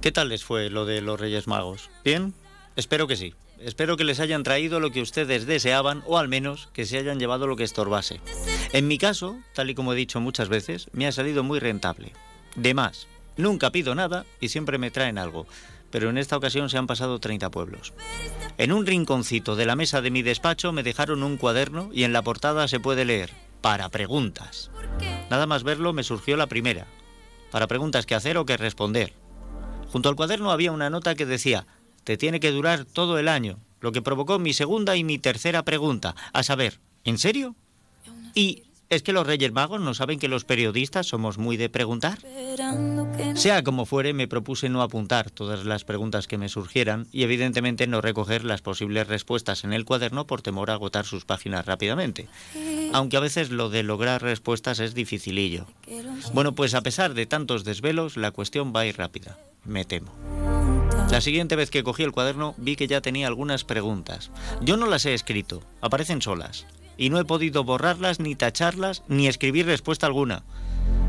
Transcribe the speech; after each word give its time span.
¿Qué 0.00 0.12
tal 0.12 0.30
les 0.30 0.42
fue 0.42 0.70
lo 0.70 0.86
de 0.86 1.02
los 1.02 1.20
Reyes 1.20 1.46
Magos? 1.46 1.90
¿Bien? 2.04 2.32
Espero 2.76 3.06
que 3.06 3.16
sí. 3.16 3.34
Espero 3.58 3.96
que 3.96 4.04
les 4.04 4.20
hayan 4.20 4.42
traído 4.42 4.80
lo 4.80 4.90
que 4.90 5.02
ustedes 5.02 5.44
deseaban 5.44 6.02
o 6.06 6.16
al 6.16 6.28
menos 6.28 6.68
que 6.72 6.86
se 6.86 6.96
hayan 6.96 7.18
llevado 7.18 7.46
lo 7.46 7.56
que 7.56 7.64
estorbase. 7.64 8.20
En 8.72 8.88
mi 8.88 8.96
caso, 8.96 9.36
tal 9.52 9.68
y 9.68 9.74
como 9.74 9.92
he 9.92 9.96
dicho 9.96 10.20
muchas 10.20 10.48
veces, 10.48 10.88
me 10.92 11.06
ha 11.06 11.12
salido 11.12 11.42
muy 11.42 11.58
rentable. 11.58 12.12
De 12.56 12.72
más, 12.72 13.06
nunca 13.36 13.70
pido 13.70 13.94
nada 13.94 14.24
y 14.40 14.48
siempre 14.48 14.78
me 14.78 14.90
traen 14.90 15.18
algo, 15.18 15.46
pero 15.90 16.10
en 16.10 16.18
esta 16.18 16.36
ocasión 16.36 16.68
se 16.70 16.78
han 16.78 16.86
pasado 16.86 17.18
30 17.18 17.50
pueblos. 17.50 17.94
En 18.56 18.72
un 18.72 18.86
rinconcito 18.86 19.56
de 19.56 19.66
la 19.66 19.76
mesa 19.76 20.00
de 20.00 20.10
mi 20.10 20.22
despacho 20.22 20.72
me 20.72 20.82
dejaron 20.82 21.22
un 21.22 21.36
cuaderno 21.36 21.90
y 21.92 22.04
en 22.04 22.12
la 22.12 22.22
portada 22.22 22.68
se 22.68 22.80
puede 22.80 23.04
leer, 23.04 23.30
para 23.60 23.88
preguntas. 23.88 24.70
Nada 25.30 25.46
más 25.46 25.62
verlo 25.62 25.92
me 25.92 26.02
surgió 26.02 26.36
la 26.36 26.46
primera, 26.46 26.86
para 27.50 27.66
preguntas 27.66 28.06
que 28.06 28.14
hacer 28.14 28.38
o 28.38 28.46
que 28.46 28.56
responder. 28.56 29.12
Junto 29.90 30.08
al 30.08 30.16
cuaderno 30.16 30.50
había 30.50 30.72
una 30.72 30.90
nota 30.90 31.14
que 31.14 31.26
decía, 31.26 31.66
te 32.04 32.16
tiene 32.16 32.40
que 32.40 32.50
durar 32.50 32.84
todo 32.84 33.18
el 33.18 33.28
año, 33.28 33.58
lo 33.80 33.92
que 33.92 34.02
provocó 34.02 34.38
mi 34.38 34.52
segunda 34.52 34.96
y 34.96 35.04
mi 35.04 35.18
tercera 35.18 35.64
pregunta, 35.64 36.14
a 36.32 36.42
saber, 36.42 36.80
¿en 37.04 37.18
serio? 37.18 37.54
¿Y 38.34 38.64
es 38.90 39.02
que 39.02 39.12
los 39.12 39.26
Reyes 39.26 39.52
Magos 39.52 39.80
no 39.80 39.94
saben 39.94 40.18
que 40.18 40.28
los 40.28 40.44
periodistas 40.44 41.06
somos 41.06 41.38
muy 41.38 41.56
de 41.56 41.68
preguntar? 41.68 42.18
Sea 43.34 43.62
como 43.62 43.86
fuere, 43.86 44.12
me 44.12 44.28
propuse 44.28 44.68
no 44.68 44.82
apuntar 44.82 45.30
todas 45.30 45.64
las 45.64 45.84
preguntas 45.84 46.26
que 46.26 46.38
me 46.38 46.48
surgieran 46.48 47.06
y 47.12 47.22
evidentemente 47.22 47.86
no 47.86 48.00
recoger 48.00 48.44
las 48.44 48.62
posibles 48.62 49.06
respuestas 49.06 49.64
en 49.64 49.72
el 49.72 49.84
cuaderno 49.84 50.26
por 50.26 50.42
temor 50.42 50.70
a 50.70 50.74
agotar 50.74 51.04
sus 51.04 51.24
páginas 51.24 51.66
rápidamente. 51.66 52.28
Aunque 52.92 53.16
a 53.16 53.20
veces 53.20 53.50
lo 53.50 53.68
de 53.68 53.82
lograr 53.82 54.22
respuestas 54.22 54.78
es 54.80 54.94
dificilillo. 54.94 55.66
Bueno, 56.32 56.54
pues 56.54 56.74
a 56.74 56.82
pesar 56.82 57.14
de 57.14 57.26
tantos 57.26 57.64
desvelos, 57.64 58.16
la 58.16 58.30
cuestión 58.30 58.72
va 58.74 58.80
a 58.80 58.86
ir 58.86 58.96
rápida, 58.96 59.38
me 59.64 59.84
temo. 59.84 60.12
La 61.10 61.22
siguiente 61.22 61.56
vez 61.56 61.70
que 61.70 61.82
cogí 61.82 62.02
el 62.02 62.12
cuaderno 62.12 62.54
vi 62.58 62.76
que 62.76 62.86
ya 62.86 63.00
tenía 63.00 63.26
algunas 63.26 63.64
preguntas. 63.64 64.30
Yo 64.60 64.76
no 64.76 64.86
las 64.86 65.06
he 65.06 65.14
escrito, 65.14 65.62
aparecen 65.80 66.20
solas. 66.20 66.66
Y 66.98 67.08
no 67.08 67.18
he 67.18 67.24
podido 67.24 67.64
borrarlas, 67.64 68.20
ni 68.20 68.34
tacharlas, 68.34 69.02
ni 69.08 69.28
escribir 69.28 69.64
respuesta 69.64 70.06
alguna. 70.06 70.42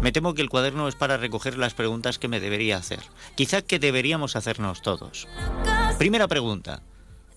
Me 0.00 0.10
temo 0.10 0.34
que 0.34 0.42
el 0.42 0.50
cuaderno 0.50 0.88
es 0.88 0.96
para 0.96 1.16
recoger 1.16 1.56
las 1.56 1.74
preguntas 1.74 2.18
que 2.18 2.28
me 2.28 2.40
debería 2.40 2.76
hacer. 2.76 3.00
Quizá 3.36 3.62
que 3.62 3.78
deberíamos 3.78 4.34
hacernos 4.34 4.82
todos. 4.82 5.28
Primera 5.98 6.26
pregunta. 6.26 6.82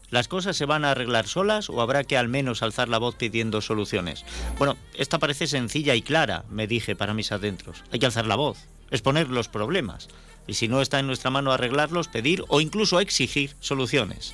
¿Las 0.10 0.28
cosas 0.30 0.56
se 0.56 0.66
van 0.66 0.86
a 0.86 0.92
arreglar 0.92 1.28
solas 1.28 1.70
o 1.70 1.82
habrá 1.82 2.06
que 2.06 2.18
al 2.18 2.30
menos 2.30 2.64
alzar 2.64 2.88
la 2.88 2.98
voz 2.98 3.16
pidiendo 3.16 3.62
soluciones? 3.62 4.26
Bueno, 4.58 4.78
esta 4.96 5.20
parece 5.20 5.48
sencilla 5.48 5.96
y 5.96 6.02
clara, 6.02 6.46
me 6.50 6.66
dije 6.66 6.96
para 6.96 7.14
mis 7.14 7.34
adentros. 7.34 7.84
Hay 7.92 8.00
que 8.00 8.06
alzar 8.06 8.26
la 8.26 8.38
voz, 8.38 8.58
exponer 8.90 9.30
los 9.30 9.50
problemas 9.50 10.08
y 10.48 10.54
si 10.54 10.68
no 10.68 10.82
está 10.82 11.00
en 11.00 11.08
nuestra 11.08 11.30
mano 11.30 11.52
arreglarlos, 11.52 12.08
pedir 12.08 12.44
o 12.48 12.62
incluso 12.62 13.00
exigir 13.00 13.56
soluciones. 13.60 14.34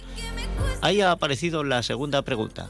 Ahí 0.81 1.01
ha 1.01 1.11
aparecido 1.11 1.63
la 1.63 1.81
segunda 1.81 2.21
pregunta. 2.21 2.69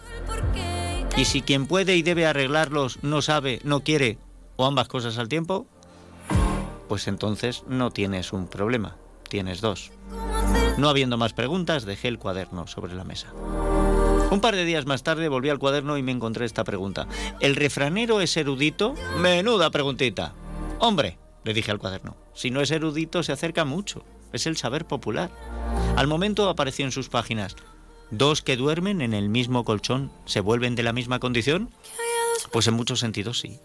¿Y 1.16 1.26
si 1.26 1.42
quien 1.42 1.68
puede 1.68 1.96
y 1.96 2.02
debe 2.02 2.26
arreglarlos 2.26 3.00
no 3.04 3.22
sabe, 3.22 3.60
no 3.64 3.82
quiere 3.82 4.18
o 4.56 4.66
ambas 4.66 4.88
cosas 4.88 5.18
al 5.18 5.30
tiempo? 5.30 5.68
Pues 6.88 7.08
entonces 7.08 7.64
no 7.68 7.92
tienes 7.92 8.34
un 8.34 8.48
problema, 8.48 8.98
tienes 9.30 9.62
dos. 9.62 9.92
No 10.78 10.90
habiendo 10.90 11.18
más 11.18 11.34
preguntas, 11.34 11.86
dejé 11.86 12.08
el 12.08 12.18
cuaderno 12.18 12.66
sobre 12.66 12.96
la 12.96 13.04
mesa. 13.04 13.32
Un 14.32 14.42
par 14.42 14.56
de 14.56 14.66
días 14.66 14.88
más 14.88 15.04
tarde 15.04 15.30
volví 15.30 15.50
al 15.50 15.60
cuaderno 15.60 15.98
y 15.98 16.02
me 16.04 16.12
encontré 16.12 16.46
esta 16.46 16.64
pregunta. 16.64 17.08
¿El 17.40 17.56
refranero 17.56 18.20
es 18.20 18.36
erudito? 18.36 18.96
Menuda 19.20 19.70
preguntita. 19.70 20.34
Hombre, 20.80 21.20
le 21.44 21.54
dije 21.54 21.70
al 21.70 21.78
cuaderno. 21.78 22.16
Si 22.34 22.50
no 22.50 22.62
es 22.62 22.72
erudito, 22.72 23.22
se 23.22 23.32
acerca 23.32 23.66
mucho. 23.66 24.04
Es 24.32 24.48
el 24.48 24.58
saber 24.58 24.86
popular. 24.86 25.30
Al 25.96 26.08
momento 26.08 26.50
apareció 26.50 26.86
en 26.86 26.92
sus 26.92 27.10
páginas. 27.10 27.56
¿Dos 28.16 28.44
que 28.44 28.58
duermen 28.58 29.02
en 29.02 29.16
el 29.16 29.28
mismo 29.28 29.66
colchón 29.66 30.12
se 30.26 30.40
vuelven 30.40 30.76
de 30.76 30.84
la 30.84 30.94
misma 30.94 31.18
condición? 31.18 31.72
Pues 32.52 32.68
en 32.68 32.76
muchos 32.76 33.00
sentidos 33.00 33.40
sí. 33.40 33.60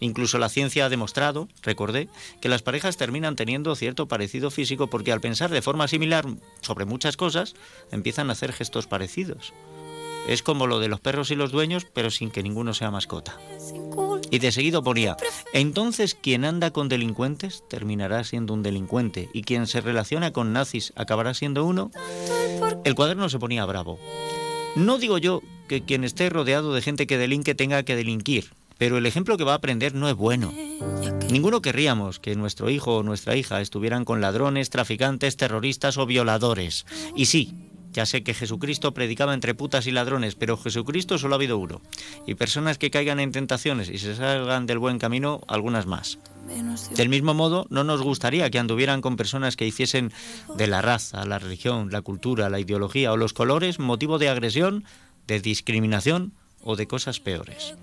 Incluso 0.00 0.38
la 0.38 0.48
ciencia 0.48 0.86
ha 0.86 0.88
demostrado, 0.88 1.48
recordé, 1.60 2.08
que 2.40 2.48
las 2.48 2.62
parejas 2.62 2.96
terminan 2.96 3.36
teniendo 3.36 3.76
cierto 3.76 4.08
parecido 4.08 4.50
físico 4.50 4.88
porque 4.88 5.12
al 5.12 5.20
pensar 5.20 5.50
de 5.50 5.60
forma 5.60 5.86
similar 5.86 6.24
sobre 6.62 6.86
muchas 6.86 7.18
cosas, 7.18 7.56
empiezan 7.92 8.30
a 8.30 8.32
hacer 8.32 8.54
gestos 8.54 8.86
parecidos. 8.86 9.52
Es 10.26 10.42
como 10.42 10.66
lo 10.66 10.80
de 10.80 10.88
los 10.88 11.00
perros 11.00 11.30
y 11.30 11.34
los 11.34 11.52
dueños, 11.52 11.86
pero 11.92 12.10
sin 12.10 12.30
que 12.30 12.42
ninguno 12.42 12.72
sea 12.72 12.90
mascota. 12.90 13.38
Y 14.30 14.38
de 14.38 14.50
seguido 14.50 14.82
ponía, 14.82 15.18
entonces 15.52 16.14
quien 16.14 16.46
anda 16.46 16.70
con 16.70 16.88
delincuentes 16.88 17.62
terminará 17.68 18.24
siendo 18.24 18.54
un 18.54 18.62
delincuente 18.62 19.28
y 19.34 19.42
quien 19.42 19.66
se 19.66 19.82
relaciona 19.82 20.32
con 20.32 20.54
nazis 20.54 20.94
acabará 20.96 21.34
siendo 21.34 21.66
uno. 21.66 21.90
El 22.84 22.94
cuaderno 22.94 23.28
se 23.28 23.38
ponía 23.38 23.64
bravo. 23.64 23.98
No 24.76 24.98
digo 24.98 25.18
yo 25.18 25.42
que 25.68 25.82
quien 25.82 26.04
esté 26.04 26.28
rodeado 26.28 26.74
de 26.74 26.82
gente 26.82 27.06
que 27.06 27.16
delinque 27.16 27.54
tenga 27.54 27.82
que 27.82 27.96
delinquir, 27.96 28.52
pero 28.76 28.98
el 28.98 29.06
ejemplo 29.06 29.36
que 29.36 29.44
va 29.44 29.52
a 29.52 29.56
aprender 29.56 29.94
no 29.94 30.08
es 30.08 30.14
bueno. 30.14 30.52
Ninguno 31.30 31.62
querríamos 31.62 32.20
que 32.20 32.34
nuestro 32.36 32.68
hijo 32.68 32.98
o 32.98 33.02
nuestra 33.02 33.36
hija 33.36 33.60
estuvieran 33.60 34.04
con 34.04 34.20
ladrones, 34.20 34.68
traficantes, 34.68 35.36
terroristas 35.36 35.96
o 35.96 36.04
violadores. 36.04 36.84
Y 37.16 37.26
sí, 37.26 37.54
ya 37.92 38.04
sé 38.04 38.22
que 38.22 38.34
Jesucristo 38.34 38.92
predicaba 38.92 39.32
entre 39.32 39.54
putas 39.54 39.86
y 39.86 39.90
ladrones, 39.90 40.34
pero 40.34 40.58
Jesucristo 40.58 41.16
solo 41.16 41.34
ha 41.34 41.36
habido 41.36 41.56
uno. 41.56 41.80
Y 42.26 42.34
personas 42.34 42.76
que 42.76 42.90
caigan 42.90 43.20
en 43.20 43.32
tentaciones 43.32 43.88
y 43.88 43.98
se 43.98 44.16
salgan 44.16 44.66
del 44.66 44.78
buen 44.78 44.98
camino, 44.98 45.40
algunas 45.48 45.86
más. 45.86 46.18
Del 46.96 47.08
mismo 47.08 47.34
modo, 47.34 47.66
no 47.70 47.84
nos 47.84 48.02
gustaría 48.02 48.50
que 48.50 48.58
anduvieran 48.58 49.00
con 49.00 49.16
personas 49.16 49.56
que 49.56 49.66
hiciesen 49.66 50.12
de 50.56 50.66
la 50.66 50.82
raza, 50.82 51.24
la 51.24 51.38
religión, 51.38 51.90
la 51.90 52.02
cultura, 52.02 52.50
la 52.50 52.60
ideología 52.60 53.12
o 53.12 53.16
los 53.16 53.32
colores 53.32 53.78
motivo 53.78 54.18
de 54.18 54.28
agresión, 54.28 54.84
de 55.26 55.40
discriminación 55.40 56.32
o 56.62 56.76
de 56.76 56.86
cosas 56.86 57.20
peores. 57.20 57.74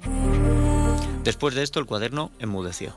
Después 1.23 1.55
de 1.55 1.63
esto, 1.63 1.79
el 1.79 1.85
cuaderno 1.85 2.31
enmudeció. 2.39 2.95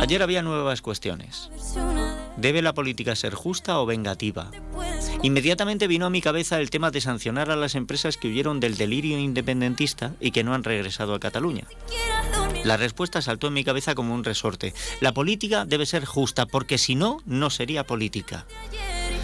Ayer 0.00 0.22
había 0.22 0.42
nuevas 0.42 0.82
cuestiones. 0.82 1.50
¿Debe 2.36 2.62
la 2.62 2.74
política 2.74 3.14
ser 3.14 3.34
justa 3.34 3.78
o 3.80 3.86
vengativa? 3.86 4.50
Inmediatamente 5.22 5.86
vino 5.86 6.06
a 6.06 6.10
mi 6.10 6.20
cabeza 6.20 6.60
el 6.60 6.70
tema 6.70 6.90
de 6.90 7.00
sancionar 7.00 7.50
a 7.50 7.56
las 7.56 7.74
empresas 7.74 8.16
que 8.16 8.28
huyeron 8.28 8.58
del 8.58 8.76
delirio 8.76 9.18
independentista 9.18 10.14
y 10.20 10.30
que 10.30 10.42
no 10.42 10.54
han 10.54 10.64
regresado 10.64 11.14
a 11.14 11.20
Cataluña. 11.20 11.66
La 12.64 12.76
respuesta 12.76 13.20
saltó 13.20 13.48
en 13.48 13.54
mi 13.54 13.64
cabeza 13.64 13.94
como 13.94 14.14
un 14.14 14.22
resorte. 14.22 14.72
La 15.00 15.12
política 15.12 15.64
debe 15.64 15.84
ser 15.84 16.04
justa 16.04 16.46
porque 16.46 16.78
si 16.78 16.94
no, 16.94 17.18
no 17.26 17.50
sería 17.50 17.84
política. 17.84 18.46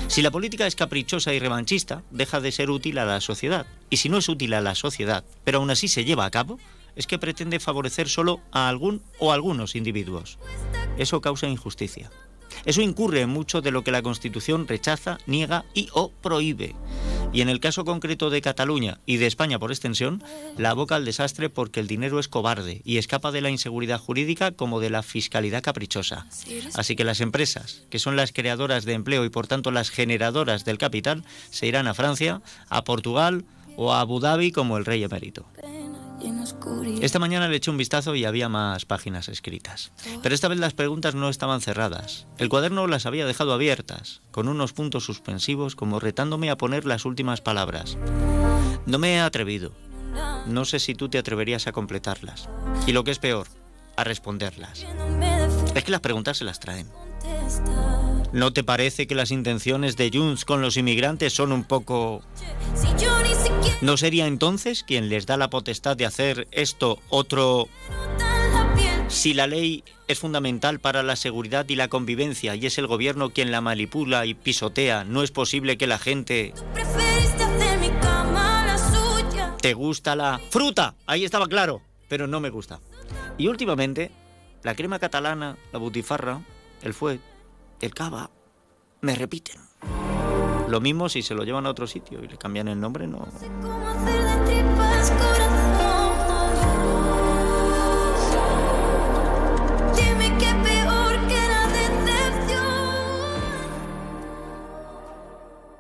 Si 0.09 0.22
la 0.22 0.31
política 0.31 0.66
es 0.66 0.75
caprichosa 0.75 1.32
y 1.34 1.38
revanchista, 1.38 2.03
deja 2.10 2.41
de 2.41 2.50
ser 2.50 2.71
útil 2.71 2.99
a 2.99 3.04
la 3.04 3.21
sociedad. 3.21 3.66
Y 3.91 3.99
si 3.99 4.09
no 4.09 4.19
es 4.19 4.28
útil 4.28 4.54
a 4.54 4.60
la 4.60 4.75
sociedad, 4.75 5.25
pero 5.44 5.59
aún 5.59 5.71
así 5.71 5.87
se 5.87 6.04
lleva 6.04 6.25
a 6.25 6.31
cabo, 6.31 6.59
es 6.97 7.06
que 7.06 7.19
pretende 7.19 7.60
favorecer 7.60 8.09
solo 8.09 8.41
a 8.50 8.69
algún 8.69 9.03
o 9.21 9.32
algunos 9.32 9.76
individuos. 9.76 10.38
Eso 10.97 11.20
causa 11.20 11.47
injusticia. 11.47 12.10
Eso 12.64 12.81
incurre 12.81 13.22
en 13.22 13.31
mucho 13.31 13.60
de 13.60 13.70
lo 13.70 13.84
que 13.84 13.91
la 13.91 14.03
Constitución 14.03 14.66
rechaza, 14.66 15.19
niega 15.26 15.64
y 15.75 15.88
o 15.92 16.10
prohíbe. 16.10 16.75
Y 17.32 17.42
en 17.42 17.48
el 17.50 17.60
caso 17.60 17.84
concreto 17.84 18.31
de 18.31 18.41
Cataluña 18.41 19.00
y 19.04 19.19
de 19.19 19.26
España 19.26 19.59
por 19.59 19.70
extensión, 19.70 20.22
la 20.56 20.70
aboca 20.70 20.97
al 20.97 21.04
desastre 21.04 21.50
porque 21.50 21.81
el 21.81 21.87
dinero 21.87 22.19
es 22.19 22.28
cobarde 22.28 22.81
y 22.84 22.97
escapa 22.97 23.32
de 23.32 23.42
la 23.42 23.50
inseguridad 23.50 24.00
jurídica 24.00 24.53
como 24.53 24.81
de 24.81 24.91
la 24.91 25.03
fiscalidad 25.03 25.62
caprichosa. 25.62 26.26
Así 26.75 26.97
que 26.97 27.04
las 27.04 27.20
empresas, 27.20 27.82
que 27.91 27.98
son 27.98 28.16
las 28.16 28.32
creadoras 28.32 28.84
de 28.84 28.94
empleo 28.94 29.25
y 29.25 29.31
por 29.31 29.47
tanto 29.47 29.70
las 29.70 29.91
generadoras 29.91 30.64
del 30.64 30.78
capital, 30.78 31.25
se 31.50 31.66
irán 31.66 31.87
a 31.87 31.94
Francia, 31.94 32.41
a 32.70 32.84
Portugal 32.84 33.44
o 33.76 33.93
a 33.93 34.00
Abu 34.00 34.20
Dhabi 34.20 34.50
como 34.50 34.78
el 34.78 34.84
rey 34.84 35.05
emérito. 35.05 35.46
Esta 37.00 37.19
mañana 37.19 37.49
le 37.49 37.56
eché 37.56 37.70
un 37.70 37.76
vistazo 37.76 38.15
y 38.15 38.25
había 38.25 38.49
más 38.49 38.85
páginas 38.85 39.29
escritas. 39.29 39.93
Pero 40.23 40.35
esta 40.35 40.49
vez 40.49 40.59
las 40.59 40.75
preguntas 40.75 41.15
no 41.15 41.29
estaban 41.29 41.61
cerradas. 41.61 42.26
El 42.38 42.49
cuaderno 42.49 42.87
las 42.87 43.06
había 43.06 43.26
dejado 43.26 43.53
abiertas, 43.53 44.23
con 44.31 44.49
unos 44.49 44.73
puntos 44.73 45.05
suspensivos 45.05 45.76
como 45.76 46.00
retándome 46.00 46.50
a 46.50 46.56
poner 46.56 46.85
las 46.87 47.05
últimas 47.05 47.41
palabras. 47.41 47.97
No 48.87 48.99
me 48.99 49.15
he 49.15 49.20
atrevido. 49.20 49.73
No 50.47 50.65
sé 50.65 50.81
si 50.81 50.94
tú 50.94 51.09
te 51.09 51.19
atreverías 51.19 51.67
a 51.67 51.73
completarlas. 51.73 52.49
Y 52.87 52.93
lo 52.93 53.05
que 53.05 53.11
es 53.11 53.19
peor, 53.19 53.47
a 53.97 54.05
responderlas. 54.05 54.85
Es 55.75 55.85
que 55.85 55.91
las 55.91 56.00
preguntas 56.00 56.38
se 56.38 56.44
las 56.44 56.61
traen. 56.61 56.88
¿No 58.32 58.53
te 58.53 58.62
parece 58.62 59.06
que 59.06 59.14
las 59.14 59.31
intenciones 59.31 59.97
de 59.97 60.11
Junts 60.12 60.44
con 60.44 60.61
los 60.61 60.76
inmigrantes 60.76 61.32
son 61.32 61.53
un 61.53 61.64
poco... 61.64 62.23
¿No 63.81 63.97
sería 63.97 64.27
entonces 64.27 64.83
quien 64.83 65.09
les 65.09 65.27
da 65.27 65.37
la 65.37 65.50
potestad 65.50 65.97
de 65.97 66.06
hacer 66.06 66.49
esto 66.50 66.99
otro... 67.09 67.69
Si 69.09 69.33
la 69.33 69.47
ley 69.47 69.85
es 70.06 70.19
fundamental 70.19 70.81
para 70.81 71.03
la 71.03 71.17
seguridad 71.17 71.67
y 71.69 71.77
la 71.77 71.89
convivencia 71.89 72.55
y 72.55 72.67
es 72.67 72.77
el 72.77 72.87
gobierno 72.87 73.31
quien 73.31 73.50
la 73.50 73.61
manipula 73.61 74.27
y 74.27 74.35
pisotea, 74.35 75.05
no 75.05 75.23
es 75.23 75.31
posible 75.31 75.79
que 75.79 75.87
la 75.87 75.99
gente... 75.99 76.53
¿Te 79.61 79.75
gusta 79.75 80.15
la 80.15 80.41
fruta? 80.50 80.95
Ahí 81.06 81.25
estaba 81.25 81.47
claro, 81.47 81.83
pero 82.09 82.27
no 82.27 82.41
me 82.41 82.50
gusta. 82.50 82.81
Y 83.39 83.49
últimamente, 83.49 84.11
la 84.62 84.75
crema 84.75 84.99
catalana, 84.99 85.56
la 85.73 85.79
butifarra, 85.79 86.43
el 86.83 86.95
fuet, 86.95 87.21
el 87.81 87.95
cava, 87.95 88.31
me 89.00 89.15
repiten. 89.15 89.68
Lo 90.69 90.81
mismo 90.81 91.09
si 91.09 91.23
se 91.23 91.35
lo 91.35 91.44
llevan 91.44 91.67
a 91.67 91.70
otro 91.70 91.87
sitio 91.87 92.23
y 92.23 92.29
le 92.29 92.37
cambian 92.37 92.69
el 92.69 92.79
nombre, 92.79 93.06
no. 93.06 93.26